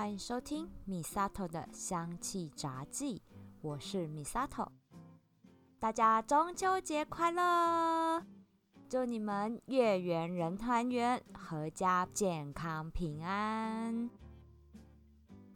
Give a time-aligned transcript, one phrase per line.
[0.00, 3.20] 欢迎收听米萨头的香气杂记，
[3.60, 4.66] 我是米萨头。
[5.78, 8.24] 大家中秋节快乐！
[8.88, 14.08] 祝你们月圆人团圆，阖家健康平安。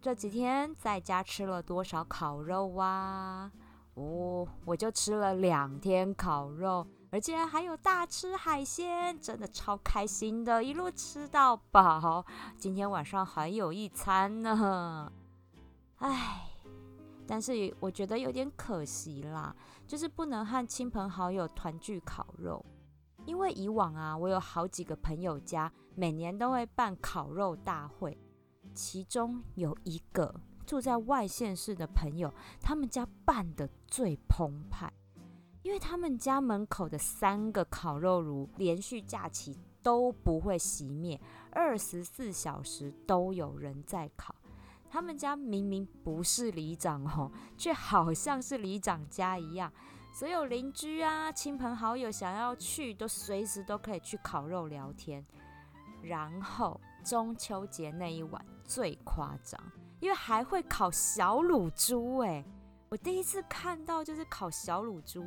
[0.03, 3.51] 这几天在家吃了多少烤肉啊？
[3.95, 6.87] 哦，我就吃了两天烤肉。
[7.15, 12.27] 而且还有大吃海鲜，真的超开心的，一路吃到饱。
[12.59, 15.13] 今天晚上还有一餐呢，
[15.99, 16.51] 唉，
[17.25, 19.55] 但是我觉得有点可惜啦，
[19.87, 22.67] 就是不能和亲朋好友团聚烤肉。
[23.27, 28.19] 因为以往啊，我有好几个朋友家每年都会办烤肉大会，
[28.75, 30.35] 其中有一个
[30.67, 34.93] 住在外县市的朋友，他们家办的最澎湃。
[35.65, 41.19] 因为他们家门口的三个烤肉炉连续假期都不会熄灭，
[41.51, 44.35] 二十四小时都有人在烤。
[44.91, 49.73] 他们家明明不是里长哦，却好像是里长家一样。
[50.13, 55.25] 所有邻居啊、亲朋好友想要去，都随时都可以去烤肉聊天。
[56.03, 59.59] 然后中秋节那一晚最夸张，
[59.99, 62.45] 因为还会烤小卤猪哎！
[62.91, 65.25] 我第一次看到就是烤小卤猪。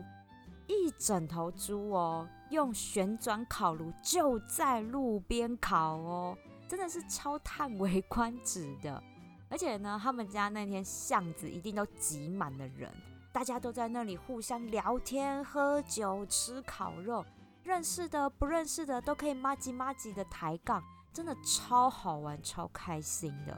[0.68, 6.38] 一整头猪哦，用旋转烤炉就在路边烤哦，
[6.68, 9.02] 真的是超叹为观止的。
[9.50, 12.94] 而且呢，他们家那天巷子一定都挤满了人，
[13.32, 17.26] 大家都在那里互相聊天、喝酒、吃烤肉，
[17.64, 23.58] 认识的、不认识的都可以麻吉麻吉的抬杠，真的超好玩、超开心的。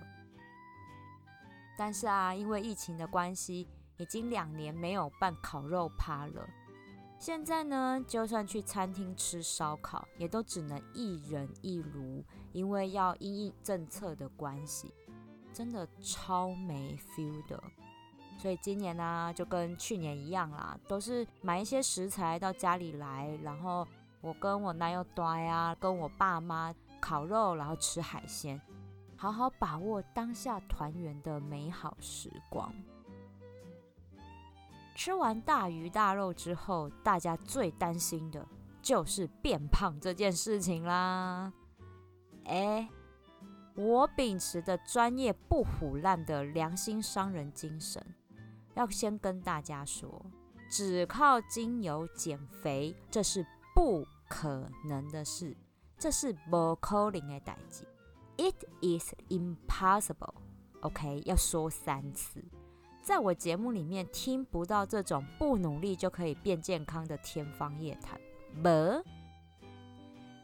[1.75, 6.47] 但是啊，因为疫情的关系，已经两年没有办烤肉趴了。
[7.19, 14.93] 现在呢，就算去餐厅吃烧烤，也都只能一人一炉，因为要因应政策的关系，
[15.51, 17.61] 真的超没 feel 的。
[18.37, 23.85] 所以今年呢，就跟去年一样啦，都是买一些食材到家里来，然后
[24.21, 28.59] 我跟我男友端呀，跟我爸妈烤肉，然后吃海鲜，
[29.17, 32.73] 好好把握当下团圆的美好时光。
[34.99, 38.45] 吃完大鱼大肉之后，大家最担心的
[38.81, 41.53] 就是变胖这件事情啦。
[42.43, 42.85] 哎，
[43.75, 48.05] 我秉持的专业不腐烂的良心商人精神，
[48.73, 50.21] 要先跟大家说，
[50.69, 55.55] 只靠精油减肥这是不可能的事，
[55.97, 57.87] 这是不可能的代志。
[58.35, 60.33] It is impossible.
[60.81, 62.43] OK，要说三次。
[63.01, 68.19] 在我节目里面听不到这种不努力就可以变健康的天方夜谭。
[68.61, 68.69] 不，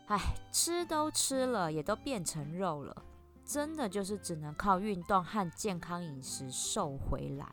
[0.07, 0.19] 哎，
[0.51, 2.95] 吃都吃了，也都变成肉了，
[3.45, 7.45] 真的就是只能靠运动和健康饮食瘦回来。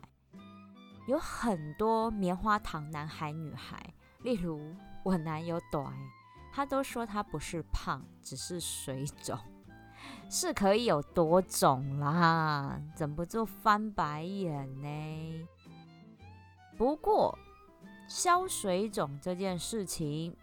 [1.05, 5.93] 有很多棉花糖男孩女孩，例如我男友短，
[6.53, 9.37] 他都说他不是胖，只是水肿。
[10.29, 15.47] 是可以有多种啦，忍不住翻白眼呢。
[16.75, 17.37] 不过
[18.07, 20.35] 消水肿这件事情，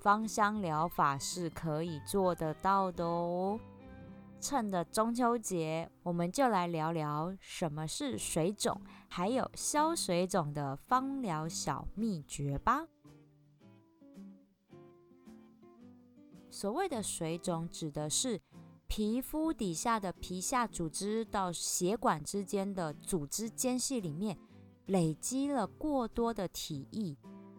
[0.00, 3.60] 芳香疗法是可以做得到的哦。
[4.40, 12.86] 趁着中秋节，我们就来聊聊什么是水肿，还有消水肿的芳疗小秘诀吧。
[16.50, 18.40] 所谓的水肿，指的是。
[18.96, 24.38] 皮肤底下的皮下组织到血管之间的组织间隙里面
[24.86, 27.16] 累积了过多的体液，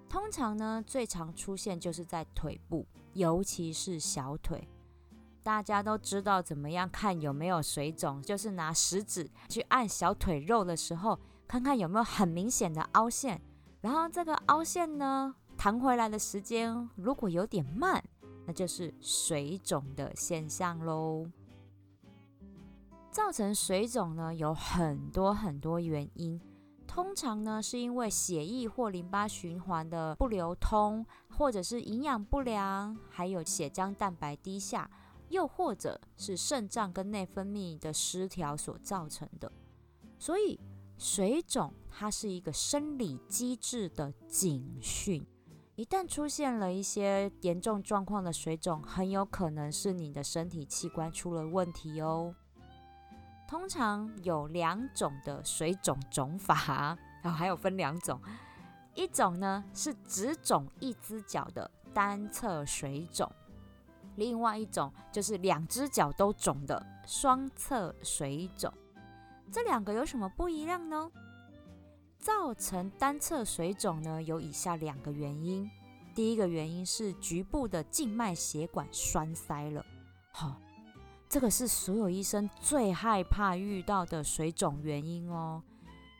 [0.08, 4.66] 通常呢最常出现就是在腿部，尤其是小腿。
[5.44, 13.42] 大家都知道怎么样看有没有水肿，就是拿食指去按小腿肉的时候，看看有没有很明显的凹陷，
[13.82, 18.02] 然后这个凹陷呢弹回来的时间如果有点慢。
[18.46, 21.26] 那就是水肿的现象喽。
[23.12, 26.40] 造成水肿呢，有很多很多原因。
[26.88, 34.90] 通常呢，是因为血液或淋巴循环的不流通，或者是营养不良，还有血浆蛋白低下，
[35.30, 39.52] 又或者是肾脏跟内分泌的失调所造成的。
[40.20, 40.60] 所以，
[40.98, 45.26] 水肿它是一个生理机制的警讯。
[45.76, 52.34] 一旦出现了一些严重状况的水肿，很有可能是你的身体器官出了问题哦。
[53.46, 58.22] 通常有两种的水肿肿法，然后还有分两种，
[58.94, 63.30] 一种呢是只肿一只脚的单侧水肿，
[64.16, 68.74] 另外一种就是两只脚都肿的双侧水肿。
[69.52, 71.12] 这两个有什么不一样呢？
[72.26, 75.70] 造成单侧水肿呢，有以下两个原因。
[76.16, 79.86] 第一个原因是局部的静脉血管栓塞了。
[80.32, 80.60] 好，
[81.30, 85.62] 这个是所有医生最害怕遇到的水肿原因哦。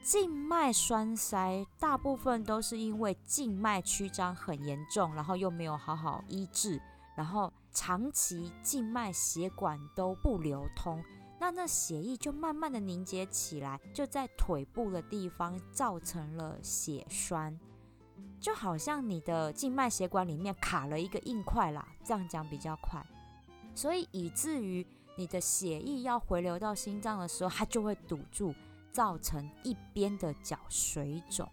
[0.04, 6.80] 静脉栓塞大部分都是因为静脉曲张很严重，然后又没有好好医治，
[7.18, 11.04] 然后长期静脉血管都不流通。
[11.40, 17.60] 那那血液就慢慢的凝结起来，就在腿部的地方造成了血栓，
[18.40, 23.06] 就好像你的静脉血管里面卡了一个硬块啦，这样讲比较快，
[23.76, 24.86] 所以以至于
[25.18, 28.56] 你的血液要回流到心脏的时候，它就会堵住，
[28.92, 31.48] 造成一边的脚水肿。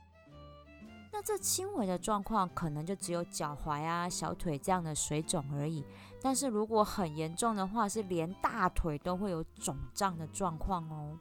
[1.12, 5.84] 那这轻微的状况可能就只有脚踝啊、小腿这样的水肿而已。
[6.22, 11.18] 但是如果很严重的话，是连大腿都会有肿胀的状况哦。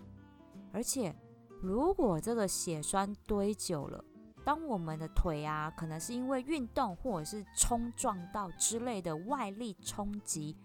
[0.71, 1.15] 而且，
[1.61, 4.03] 如果这个血栓堆久了，
[4.45, 10.55] 当我们的腿啊，可能是因为运动或者是冲撞到之类的外力冲击，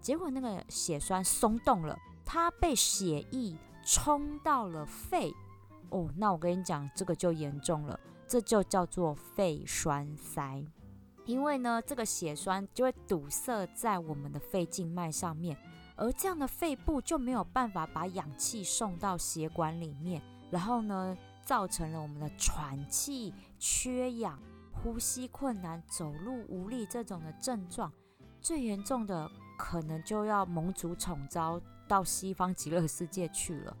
[0.00, 5.32] 结果那个血栓松动了，它被血液冲到了肺
[5.90, 10.64] 哦，那我跟你讲，这个就严重了，这就叫做肺栓塞。
[11.26, 15.56] 因为呢，这个血栓就会堵塞在我们的肺静脉上面，
[15.96, 24.38] 而这样的肺部就没有办法把氧气送到血管里面，然后呢，造成了我们的喘气、缺氧、
[24.72, 27.92] 呼吸困难、走路无力这种的症状。
[28.40, 29.28] 最严重的
[29.58, 33.76] 可能就要蒙主宠招到西方极乐世界去了。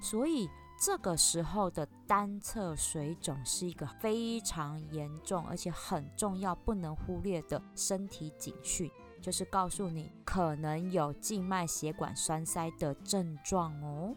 [0.00, 0.48] 所以。
[0.78, 8.90] 这个时候的单侧水肿是一个非常严重，而且很重要、不能忽略的身体警讯，
[9.22, 14.14] 就是告诉你可能有静脉血管栓塞的症状哦。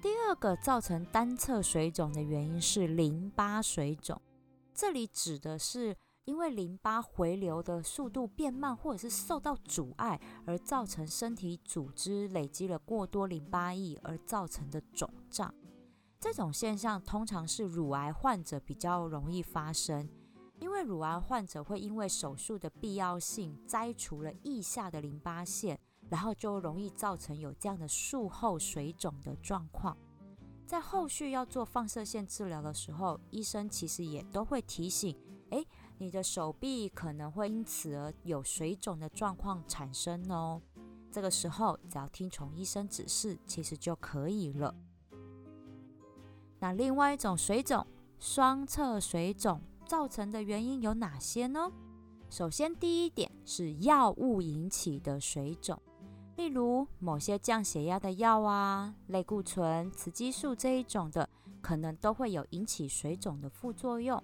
[0.00, 4.20] 第二个造成单侧水肿的原因是淋巴水肿，
[4.72, 5.96] 这里指的是。
[6.28, 15.54] 因为淋巴回流的速度变慢，或者是受到阻碍，而造成身体组织累积了过多淋巴液而造成的肿胀。
[16.20, 20.06] 这种现象通常是乳癌患者比较容易发生，
[20.60, 29.96] 因为乳癌患者会因为手术的必要性摘除了腋下的淋巴腺，然后就容易造成有这样的术后水肿的状况。
[30.66, 35.16] 在后续要做放射线治疗的时候，医生其实也都会提醒，
[35.48, 35.66] 诶。
[35.98, 40.62] 你的手臂可能会因此而有水肿的状况产生哦。
[41.10, 44.74] 这个时候只要听从医生指示，其实就可以了。
[46.60, 47.86] 那另外一种水肿，
[48.18, 51.70] 双侧水肿造成的原因有哪些呢？
[52.30, 55.80] 首先，第一点是药物引起的水肿，
[56.36, 61.28] 例如某些降血压的药啊、类固醇、雌激素这一种的，
[61.62, 64.22] 可能都会有引起水肿的副作用。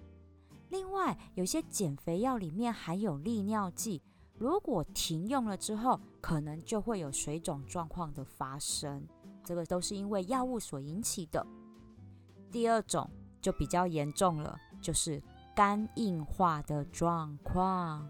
[0.69, 4.01] 另外，有些减肥药里面含有利尿剂，
[4.37, 9.07] 如果停用了之后，可能就会有水肿状况的发生。
[9.43, 11.45] 这个都是因为药物所引起的。
[12.51, 13.09] 第二种
[13.41, 15.21] 就比较严重了，就是
[15.55, 18.09] 肝硬化的状况。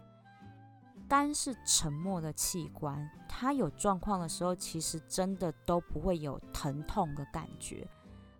[1.08, 7.88] 肝是沉默的器官，它有状况的时候，其实真的都不会有疼痛的感觉，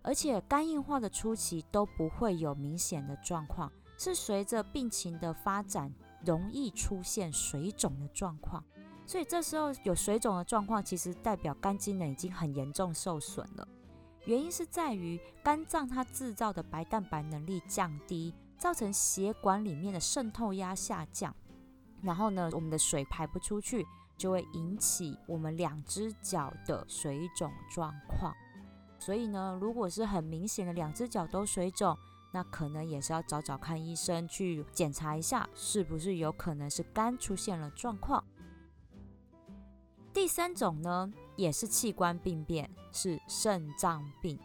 [0.02, 3.70] 而且肝硬化的初期都不会有明显的状况。
[3.96, 5.92] 是随着病情的发展，
[6.24, 8.62] 容易出现水肿的状况，
[9.06, 13.66] 所以这时候有水肿的状况，其实代表肝机能已经很严重受损了。
[14.24, 21.34] 原因是在于肝脏它制造的白蛋白能力降低，造成血管里面的渗透压下降，
[22.02, 23.86] 然后呢，我们的水排不出去，
[24.18, 28.34] 就会引起我们两只脚的水肿状况。
[28.98, 31.96] 所以呢，如果是很明显的两只脚都水肿，
[32.36, 38.22] 那可能也是要找找看医生去检查一下，是不是有可能是肝出现了状况。
[40.12, 44.38] 第三种呢，也是器官病变，是肾脏病。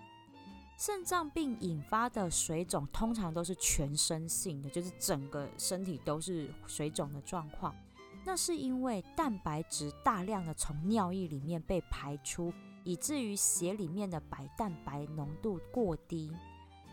[0.78, 7.76] 肾脏病引发的水肿通常都是全身性的，就是整个身体都是水肿的状况。
[8.24, 12.54] 那是因为蛋白质大量的从尿液里面被排出，
[12.86, 16.32] 以至于血里面的白蛋白浓度过低。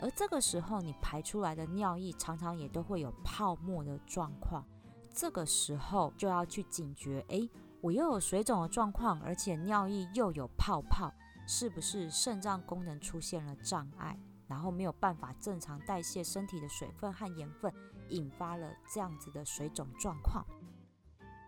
[0.00, 4.64] 而这个时候，你排出来的尿液常常也都会有泡沫的状况。
[5.12, 7.50] 这个时候就要去警觉，诶，
[7.81, 11.12] 我又有水肿的状况，而且尿液又有泡泡，
[11.47, 17.73] 是不是肾脏功能出现了障碍，然后没有办法正常代谢身体的水分和盐分，
[18.11, 20.47] 引发了这样子的水肿状况。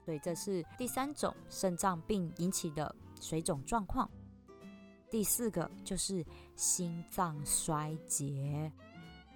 [0.04, 4.10] 所以这是第三种肾脏病引起的水肿状况。
[5.10, 6.24] 第四个就是
[6.54, 8.70] 心脏衰竭。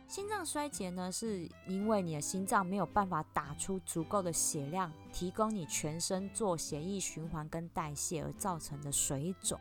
[0.06, 9.58] 心脏衰竭呢，是因为你的心脏没有办法打出足够的血量，提供你全身做血液循环跟代谢而造成的水肿。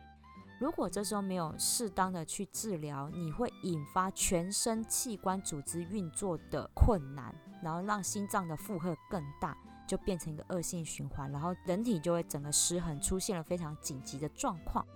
[0.60, 9.56] 如果这时候没有适当的去治疗，你会引发全身器官组织运作的困难，然后让心脏的负荷更大，
[9.88, 14.86] 就变成一个恶性循环，然后人体就会整个失衡，出现了非常紧急的状况。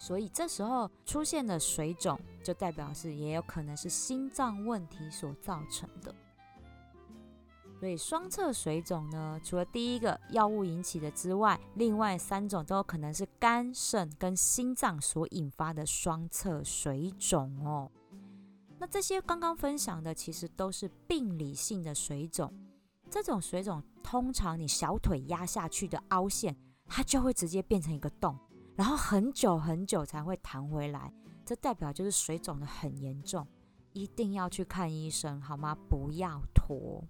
[0.00, 6.14] 所以这时候出现的水肿，就代表是也有可能是心脏问题所造成的。
[7.78, 17.90] 所以双侧水肿呢，除了第一个药物引起的之外，另外三种都有可能是肝、肾跟心脏所引发的双侧水肿哦。
[18.78, 22.50] 那这些刚刚分享的，其实都是病理性的水肿。
[23.10, 28.38] 这种水肿通常你小腿压下去的凹陷，它就会直接变成一个洞。
[28.80, 31.12] 然后很久很久才会弹回来，
[31.44, 33.46] 这代表就是水肿的很严重，
[33.92, 35.76] 一定要去看医生好吗？
[35.86, 37.04] 不要拖。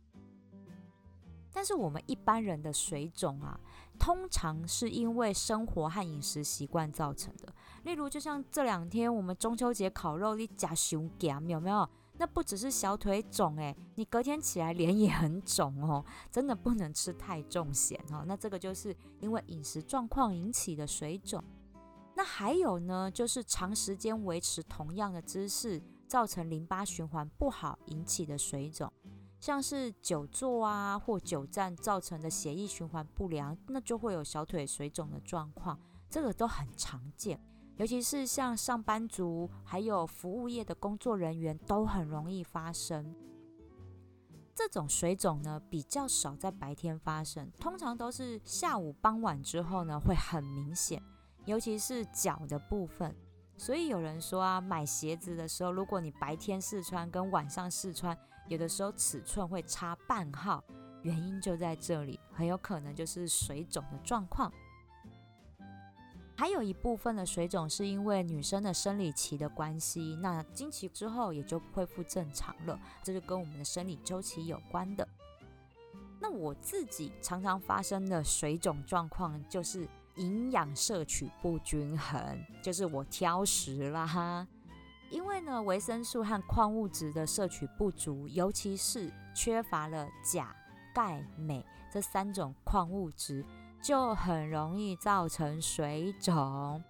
[1.53, 3.61] 但是我们一般人的水肿啊，
[4.01, 7.55] 通常是因为生活和饮食习惯造成的。
[7.85, 11.89] 例如，就像这两天我们中秋节烤肉，你夹熊夹有没有？
[12.19, 18.25] 那不只是小腿肿诶，你隔天起来脸也很肿哦，真的不能吃太重咸哦。
[18.27, 21.41] 那这个就是因为饮食状况引起的水肿。
[22.21, 28.93] 那还有呢，就是长时间维持同样的姿势，造成淋巴循环不好引起的水肿，
[29.41, 37.41] 像是久坐啊或久站造成的血液循环不良，那就会有小腿水肿的状况，这个都很常见，
[37.79, 43.15] 尤其是像上班族还有服务业的工作人员都很容易发生。
[44.55, 51.03] 这种水肿呢比较少在白天发生，通常都是下午傍晚之后呢会很明显。
[51.51, 53.13] 尤其是脚的部分，
[53.57, 58.17] 所以有人说啊，买鞋子的时候，如果你白天试穿跟晚上试穿，
[58.47, 60.63] 有的时候尺寸会差半号，
[61.03, 64.53] 原因就在这里，很有可能就是水肿的状况。
[66.37, 75.07] 还有一部分的水肿是因为女生的生理期的关系，那经期之后也就恢复正常了，这就跟我们的生理周期有关的。
[76.21, 79.89] 那我自己常常发生的水肿状况就是。
[80.21, 82.23] 营养摄取不均衡，
[82.63, 84.47] 就是我挑食啦。
[85.11, 90.55] 因为呢，维生素和矿物质的摄取不足，尤其是缺乏了钾、
[90.95, 93.45] 钙、镁这三种矿物质，
[93.83, 96.81] 就很容易造成水肿。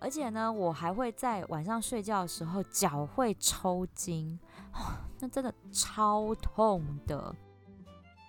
[0.00, 4.38] 而且呢，我还会在晚上睡觉的时候脚会抽筋，
[5.20, 7.34] 那真的超痛的。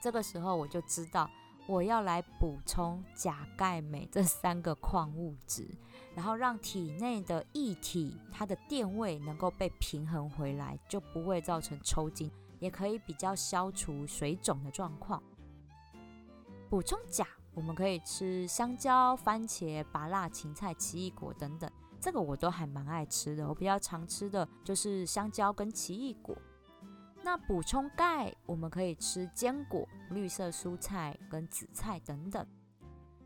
[0.03, 1.27] 这个时候我就知道。
[1.67, 5.67] 我要来补充钾、钙、镁这三个矿物质，
[6.13, 15.21] 然后让体内的液体它的电位能够被平衡回来，就不会造成抽筋，也可以比较消除水肿的状况。
[16.69, 21.67] 补充钾，我们可以吃香蕉、番茄、芭辣、芹菜、奇异果等等，
[21.99, 23.47] 这个我都还蛮爱吃的。
[23.47, 26.37] 我比较常吃的就是香蕉跟奇异果。
[27.25, 32.45] 那补充钙，我们可以吃坚果、绿色蔬菜跟紫菜等等。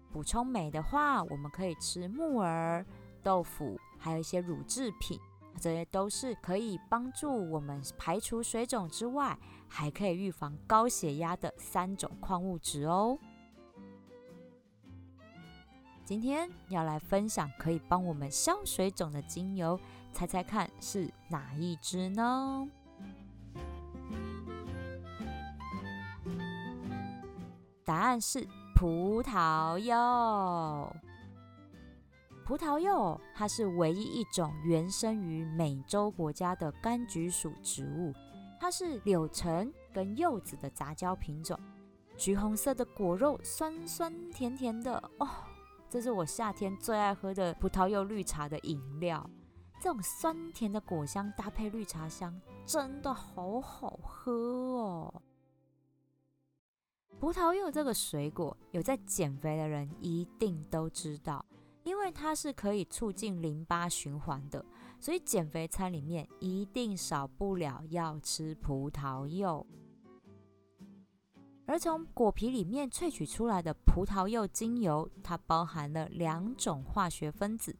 [0.10, 2.86] 补充镁的话，我们可以吃木耳、
[3.22, 5.20] 豆腐，还有一些乳制品，
[5.60, 9.38] 这些都是可以帮助我们排除水肿之外，
[9.68, 13.20] 还可以预防高血压的三种矿物质哦。
[16.06, 19.78] 今天要来分享可以帮我们消水肿的精油，
[20.14, 22.66] 猜猜看是哪一支呢？
[27.90, 30.96] 答案是葡萄柚。
[32.46, 38.14] 葡萄柚它是唯一一种原生于美洲国家的柑橘属植物，
[38.60, 41.60] 它是柳橙跟柚子的杂交品种。
[42.16, 45.28] 橘红色的果肉，酸酸甜甜的 哦，
[45.90, 49.28] 这是我夏天最爱喝的葡萄柚绿茶的饮料。
[49.82, 55.22] 这种酸甜的果香搭配绿茶香，真的好好喝哦。
[57.20, 61.46] 葡萄柚这个水果，有在减肥的人一定都知道，
[61.84, 64.66] 因为它是可以促进淋巴循环的，
[65.02, 69.68] 所以减肥餐里面一定少不了要吃葡萄柚。
[71.66, 77.76] 而从果皮里面萃取出来的葡萄柚精油，它包含了两种化学分子，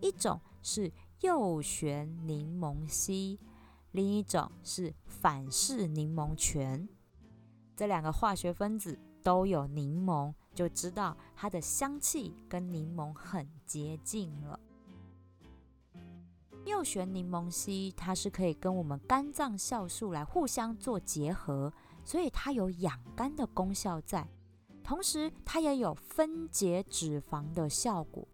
[0.00, 3.38] 一种是右旋柠檬烯，
[3.92, 6.88] 另一种是反式柠檬醛。
[7.80, 14.60] 这两个化学分子都有柠檬，就知道它的香气跟柠檬很接近了。
[16.66, 21.72] 右旋柠檬烯它是可以跟我们肝脏酵素来互相做结合，
[22.04, 24.28] 所以它有养肝的功效在，
[24.84, 28.28] 同时它也有分解脂肪的效果。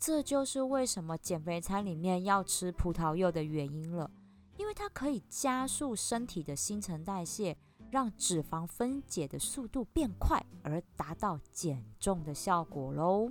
[0.00, 4.10] 这就是为什么减肥餐里面要吃葡萄柚的原因了，
[4.56, 7.56] 因为它可以加速身体的新陈代谢，
[7.90, 13.30] 让脂肪分解的速度变快，而达到减重的效果喽。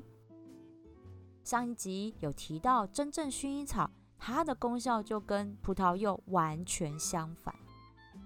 [1.44, 7.56] 上一集有提到真正薰衣草，它的功效就跟葡萄柚完全相反。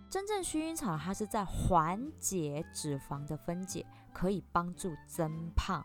[0.09, 5.83] 真正薰衣草它是在缓解脂肪的分解，可以帮助增胖。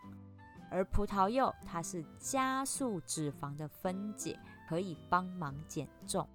[0.71, 6.27] 而葡萄柚它是加速脂肪的分解，可以帮忙减重。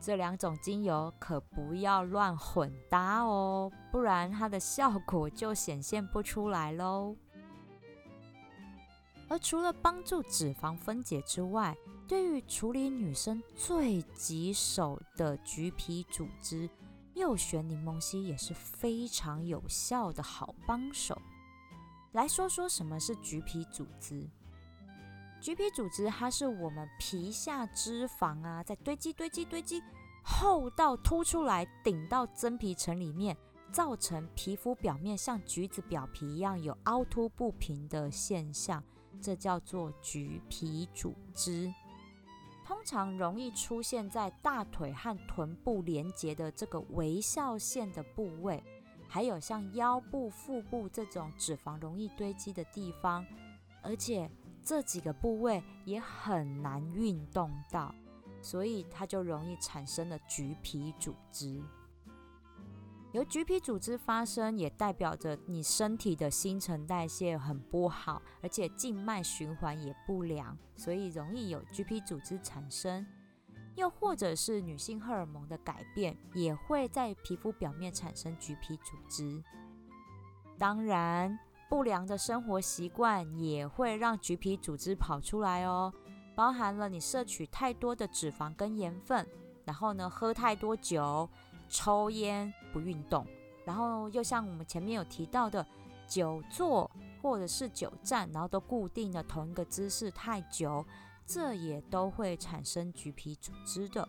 [0.00, 7.16] 这两种精油可不要乱混搭哦，不然它的效果就显现不出来喽。
[9.28, 11.76] 而除了帮助脂肪分解之外，
[12.06, 16.70] 对于处理女生最棘手的橘皮组织，
[17.14, 21.20] 右旋柠檬烯也是非常有效的好帮手。
[22.12, 24.30] 来说说什么是橘皮组织。
[25.40, 29.82] 橘皮组织它是我们皮下脂肪啊，在堆积、堆积、堆积，
[30.24, 33.36] 厚到凸出来，顶到真皮层里面，
[33.70, 38.82] 造成皮肤表面像橘子表皮一样有凹凸不平的现象，
[39.20, 41.72] 这叫做橘皮组织。
[42.64, 48.60] 通常容易出现在大腿和臀部连接的这个微笑线的部位。
[49.08, 53.24] 还有像腰部、腹部这种脂肪容易堆积的地方，
[53.80, 54.28] 而且
[54.66, 57.94] 这几个部位也很难运动到，
[58.42, 61.62] 所以它就容易产生了橘皮组织。
[63.12, 73.06] 由橘皮组织发生，也代表着你身体的新陈代谢很不好，而且静脉循环也不良，所以容易有橘皮组织产生。
[73.76, 79.40] 又或者是女性荷尔蒙的改变，也会在皮肤表面产生橘皮组织。
[80.58, 81.38] 当然，
[81.68, 85.92] 不良的生活习惯也会让橘皮组织跑出来哦，
[86.34, 89.26] 包含了你摄取太多的脂肪跟盐分，
[89.64, 91.28] 然后呢喝太多酒、
[91.68, 93.26] 抽烟、不运动，
[93.64, 95.66] 然后又像我们前面有提到的
[96.06, 100.84] 久坐或者是久站，然后都固定的同一个姿势太久。
[101.28, 104.08] 这也都会产生橘皮组织的。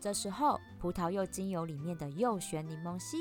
[0.00, 3.18] 这时候，葡萄柚精油里面的右旋柠檬烯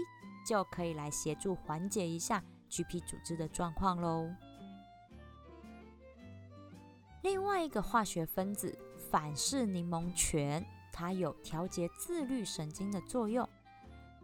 [0.47, 4.29] 就可以来协助缓解一下橘皮组织的状况喽。
[7.21, 8.77] 另外一个化学分子
[9.11, 13.47] 反式柠檬醛，它有调节自律神经的作用。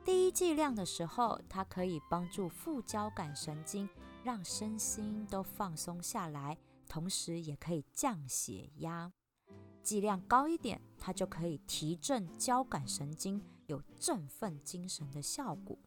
[0.05, 3.89] 第一剂量的时候，它可以帮助副交感神经，
[4.23, 6.57] 让身心都放松下来。
[6.87, 9.11] 同时也可以降血压，
[9.81, 15.77] 剂量高一点，它就可以提振交感神经，有振奋精神的效果。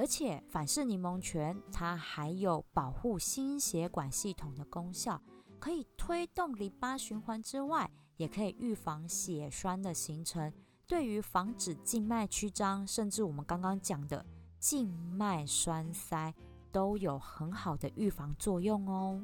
[0.00, 5.20] 而且反式柠檬醛它还有保护心血管系统的功效，
[5.58, 10.50] 可以推动淋巴循环之外，也可以预防血栓的形成，
[10.86, 14.24] 对于防止静脉曲张，甚至我们刚刚讲的
[14.58, 16.34] 静脉栓塞，
[16.72, 19.22] 都有很好的预防作用哦。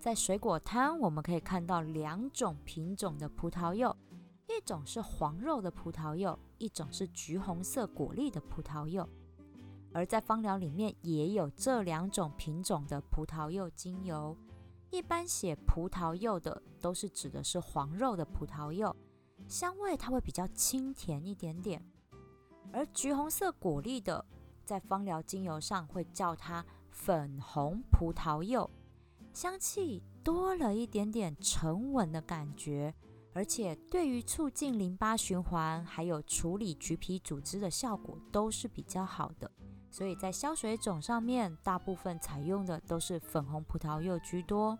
[0.00, 3.94] 在水果摊，我们可以看到两种品种的葡萄柚，
[4.48, 9.08] 一种是黄肉的葡萄柚，一种是橘红色果粒的葡萄柚。
[9.92, 14.36] 而在芳疗里面也有这两种品种的葡萄柚精油。
[14.90, 18.94] 一般写葡萄柚的都是指的是黄肉的葡萄柚，
[19.48, 21.82] 香味它会比较清甜一点点。
[22.72, 24.24] 而橘红色果粒的，
[24.64, 28.70] 在芳疗精油上会叫它粉红葡萄柚。
[29.32, 32.94] 香气多了一点点沉稳的感觉，
[33.36, 39.50] 而且对于促进淋巴循环，还有处理橘皮组织的效果都是比较好的。
[39.90, 44.78] 所以在消水肿上面，大部分采用的都是粉红葡萄柚居多。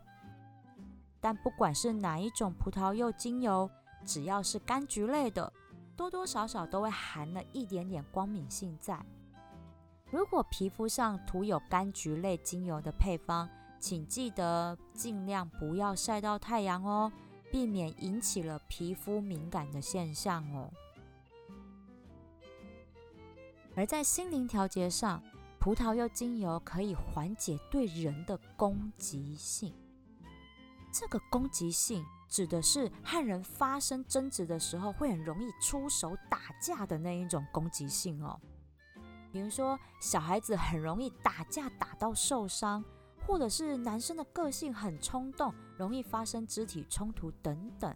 [1.19, 3.69] 但不管是哪一种葡萄柚精油，
[4.03, 5.53] 只要是柑橘类的，
[5.95, 8.99] 多多少少都会含了一点点光敏性在。
[10.09, 13.47] 如果皮肤上涂有柑橘类精油的配方，
[13.79, 17.11] 请记得尽量不要晒到太阳哦，
[17.51, 20.71] 避免引起了皮肤敏感的现象哦。
[23.75, 25.21] 而在心灵调节上，
[25.59, 29.73] 葡萄柚精油可以缓解对人的攻击性。
[30.91, 38.39] 这个攻击性指的是和人发生争执的时候会很容易出手打架的那一种攻击性哦。
[39.31, 42.83] 比如说，小孩子很容易打架打到受伤。
[43.25, 47.95] 或者是男生的个性很冲动，容易发生肢体冲突等等，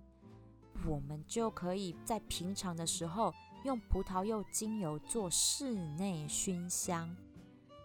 [0.85, 7.13] 我们就可以在平常的时候用葡萄柚精油做室内熏香，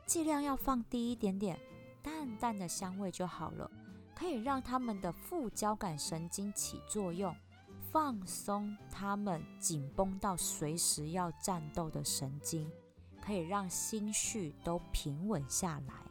[0.06, 1.58] 剂量要放低一点点，
[2.02, 3.70] 淡淡的香味就好了，
[4.14, 7.34] 可以让他们的副交感神经起作用。
[7.92, 12.70] 放松他们紧绷到随时要战斗的神经，
[13.22, 16.05] 可以让心绪都平稳下来。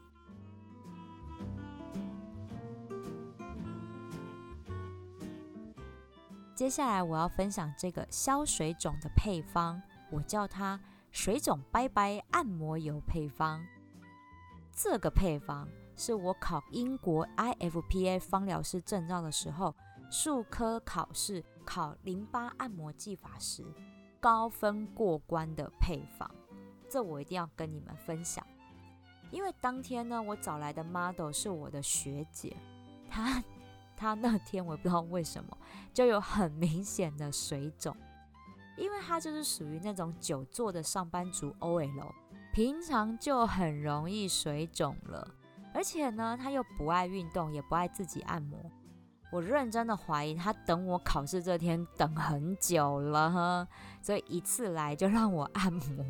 [6.55, 10.79] 接下来我要分享这个消水肿的配方，我叫它
[11.11, 13.61] “水肿拜拜按摩油配方”。
[14.71, 19.75] 这个配方是我考英国 IFPA 芳疗师证照的时候，
[20.09, 21.43] 术科考试。
[21.65, 23.65] 考淋巴按摩技法时
[24.19, 26.29] 高分过关的配方，
[26.87, 28.45] 这我一定要跟你们分享。
[29.31, 32.55] 因为当天呢，我找来的 model 是我的学姐，
[33.09, 33.43] 她
[33.95, 35.57] 他那天我也不知道为什么
[35.93, 37.95] 就有很明显的水肿，
[38.77, 42.11] 因为他就是属于那种久坐的上班族 OL，
[42.53, 45.27] 平常就很容易水肿了，
[45.73, 48.59] 而且呢，他又不爱运动，也不爱自己按摩。
[49.31, 53.67] 我认真的怀疑他等我考试这天等很久了，
[54.01, 56.05] 所以一次来就让我按摩。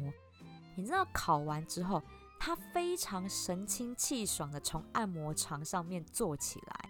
[0.76, 2.04] 你知道考完之后，
[2.40, 6.90] 他非常神清气爽的从按摩床上面坐起来，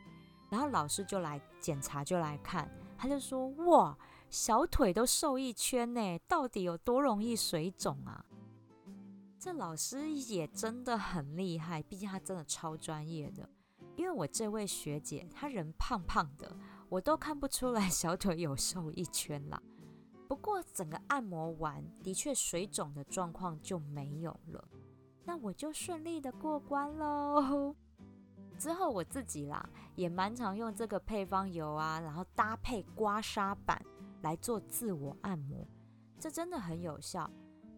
[0.49, 3.97] 然后老师就来检查，就来看，他就说：“哇，
[4.29, 8.25] 小腿都瘦一圈呢，到底有多容易水肿啊？”
[9.39, 13.47] 这老师也真的很厉害，毕竟他真的超专业的。
[13.95, 16.53] 因为我这位学姐她人胖胖的，
[16.89, 19.61] 我都看不出来小腿有瘦一圈啦。
[20.27, 24.67] 不过整个按摩完，的确水肿的状况就没有了，
[25.23, 27.75] 那我就顺利的过关喽。
[28.57, 33.81] 之后我自己啦，也蛮常用这个配方油啊，然后搭配刮痧板
[34.21, 35.67] 来做自我按摩，
[36.19, 37.29] 这真的很有效。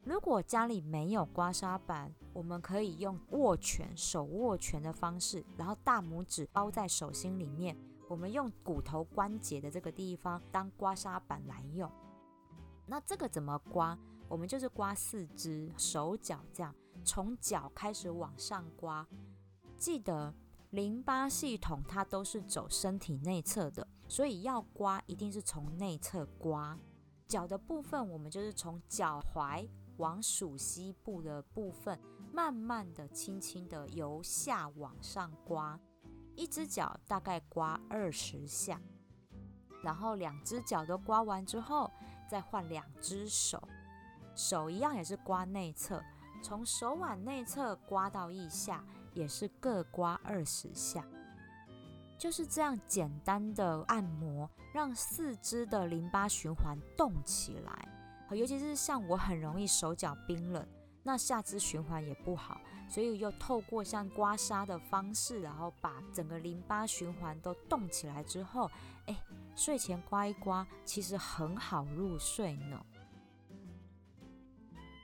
[0.03, 11.91] 如果家里没有刮痧板，我们可以用握拳、手握拳的方式，然后大拇指包在手心里面，我们用骨头关节的这个地方当刮痧板来用。
[12.85, 13.97] 那这个怎么刮？
[14.29, 19.05] 我们就是刮四肢、手脚这样，从脚开始往上刮。
[19.77, 20.33] 记得
[20.77, 26.77] 淋巴系统它都是走身体内侧的，所以要刮一定是从内侧刮。
[27.27, 29.67] 脚的部分，我们就是从脚踝。
[29.97, 31.99] 往属膝部的部分，
[32.31, 35.79] 慢慢的、轻轻的由下往上刮，
[36.35, 38.79] 一只脚大概刮二十下，
[39.81, 41.89] 然后两只脚都刮完之后，
[42.29, 43.59] 再换两只手，
[44.35, 45.99] 手一样也是刮内侧，
[46.43, 48.85] 从手腕内侧刮到腋下，
[49.17, 51.03] 也是各刮二十下，
[52.19, 57.88] 就是这样简单的按摩，让四肢的淋巴循环动起来。
[58.32, 60.67] 尤其是像我很容易手脚冰冷，
[61.01, 68.69] 那下肢循环也不好，所以又透过像刮痧的方式，然后把整个淋巴循环都动起来之后，
[69.08, 69.19] 哎，
[69.56, 72.86] 睡前刮一刮，其实很好入睡呢。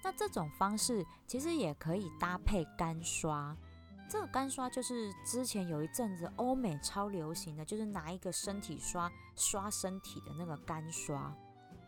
[0.03, 3.55] 那这种方式其实也可以搭配干刷，
[4.13, 11.35] 这个干刷就是之前有一阵子欧美超流行的，就是拿一个身体刷刷身体的那个干刷。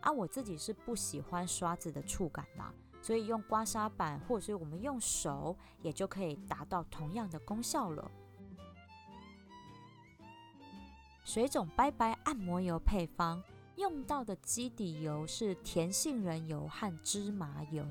[0.00, 8.10] 啊，我自己是不喜欢刷子的触感啦，所以用刮痧板或者是我们用手，也就可以达到同样的功效了。
[11.24, 13.40] 水肿拜拜按摩油配方
[13.76, 17.86] 用到的基底油是甜杏仁油和芝麻油。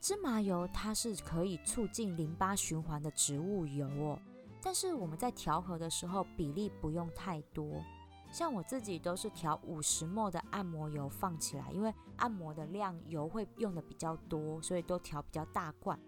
[0.00, 4.18] 芝麻油它是可以促进淋巴循环的植物油哦，
[4.62, 7.84] 但是我们在调和的时候比例不用太多。
[8.32, 15.98] 像我自己都是调五十沫的按摩油放起来，因为按摩的量油会用的比较多，所以都调比较大罐。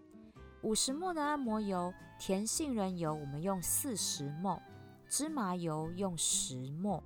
[0.62, 4.62] 五十沫的按摩油，甜杏仁油我们用四十沫，
[5.08, 7.02] 芝麻油用十沫，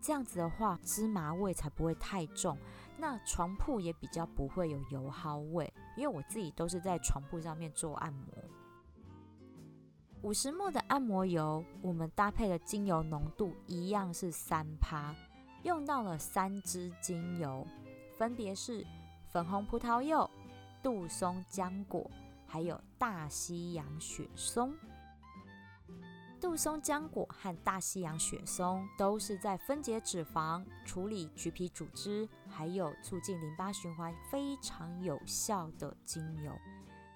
[0.00, 2.56] 这样子的话芝麻味才不会太重，
[3.02, 8.32] 那床铺也比较不会有油耗味，因为我自己都是在床铺上面做按摩。
[10.22, 15.12] 五十沫的按摩油，我们搭配的精油浓度一样是三趴，
[15.64, 17.66] 用到了三支精油，
[18.16, 18.86] 分别是
[19.32, 20.30] 粉红葡萄柚、
[20.80, 22.08] 杜松浆果，
[22.46, 24.72] 还有大西洋雪松。
[26.40, 36.52] 杜松浆果和大西洋雪松都是在分解脂肪、处理橘皮组织，还有促进淋巴循环非常有效的精油。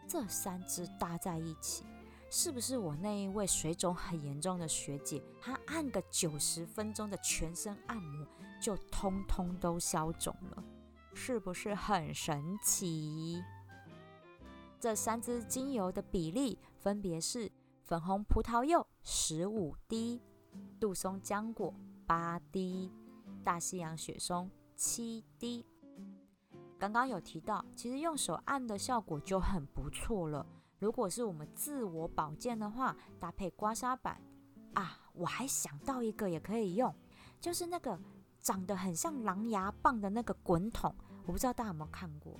[0.08, 1.84] 这三支搭在一起。
[2.28, 8.26] 是不是我那一位水肿很严重的学姐，她按个九十分钟的全身按摩，
[8.60, 10.64] 就通通都消肿了？
[11.14, 13.40] 是不是很神奇？
[14.80, 17.50] 这三支精油的比例分别是
[17.84, 20.20] 粉红葡萄柚十五滴，
[20.80, 21.72] 杜松浆果
[22.06, 22.92] 八滴，
[23.44, 25.64] 大西洋雪松七滴。
[26.78, 30.46] 刚刚有提到，其实用手按的效果就很不错了。
[30.78, 34.20] 如果是我们自我保健的话，搭配刮痧板
[34.74, 36.94] 啊，我还想到一个也可以用，
[37.40, 37.98] 就是那个
[38.40, 42.38] 长得很像狼牙棒的那个滚筒，我不知道大家有没有看过。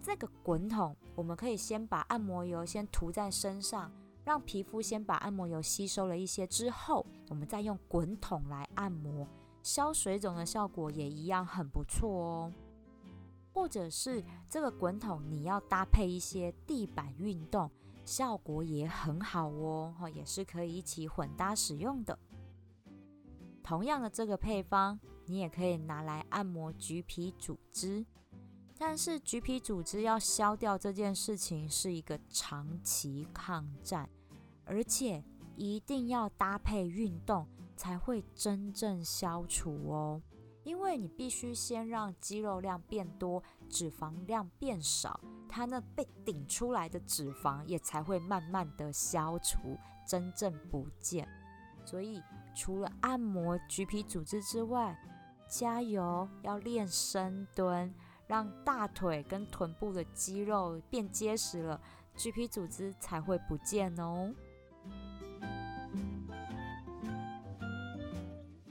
[0.00, 3.92] 这个滚筒，我们可以先把按摩油先涂在身上，
[4.24, 9.26] 让皮肤先把按摩油吸收了一些之后，我们再用滚筒来按摩，
[9.62, 12.52] 消水肿的效果也一样很不错哦。
[13.54, 17.70] 或者是这个滚筒，你要搭配一些地板运动，
[18.04, 22.18] 效果也很好哦，哈，也是可以一起混搭使用的。
[23.62, 28.04] 同样的这个配方，你也可以拿来按摩橘皮组织，
[28.78, 34.08] 但是橘皮组织要消掉这件事情是一个长期抗战，
[34.64, 35.22] 而且
[35.56, 37.46] 一定要搭配运动
[37.76, 40.22] 才会真正消除哦。
[40.64, 51.28] 因为你必须先让肌肉量变多，脂肪量变少，它那被顶出来的脂肪也才会慢慢的消除，真正不见。
[51.84, 52.22] 所以
[52.54, 54.96] 除了按摩橘皮组织之外，
[55.48, 57.92] 加油要练深蹲，
[58.28, 61.80] 让大腿跟臀部的肌肉变结实了，
[62.16, 64.32] 橘皮组织才会不见哦。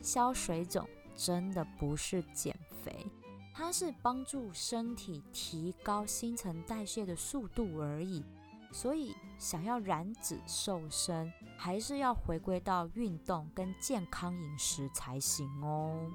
[0.02, 0.88] 消水肿。
[1.14, 3.06] 真的不是减肥，
[3.54, 8.26] 它是帮助身体提高新陈代谢的速度而已。
[8.72, 16.10] 所以，想要燃脂瘦身，还是要回归到运动跟健康饮食才行哦。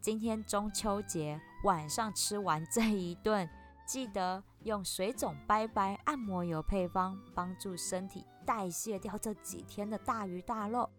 [0.00, 3.48] 今天中秋节晚上吃完这一顿，
[3.86, 10.90] 记得用水肿拜拜按摩油配方，帮助身体代谢掉这几天的大鱼大肉，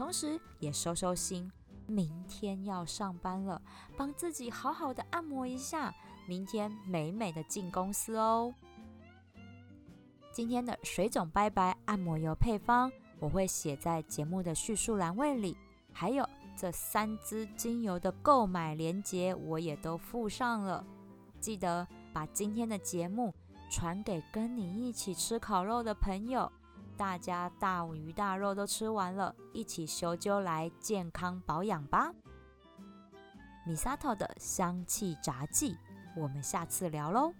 [0.00, 1.52] 同时也收收心。
[1.86, 3.60] 明天要上班了，
[3.98, 5.94] 帮自己好好的按摩一下，
[6.26, 8.54] 明天美美的进公司哦。
[10.32, 15.54] 今天的水肿拜拜按摩油配方，我会写在节目的叙述栏位里，
[15.92, 20.82] 还有这三支精油的购买链接我也都附上了。
[21.40, 23.34] 记得把今天的节目
[23.70, 26.50] 传给跟你一起吃烤肉的朋友。
[27.00, 32.12] 大家大鱼大肉都吃完了，一起修就来健康保养吧。
[33.64, 35.78] 米萨托的香气杂技，
[36.14, 37.32] 我们下次聊喽。